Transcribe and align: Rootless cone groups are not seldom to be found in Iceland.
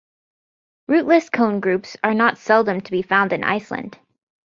Rootless 0.87 1.29
cone 1.29 1.59
groups 1.59 1.95
are 2.03 2.15
not 2.15 2.39
seldom 2.39 2.81
to 2.81 2.91
be 2.91 3.03
found 3.03 3.33
in 3.33 3.43
Iceland. 3.43 3.99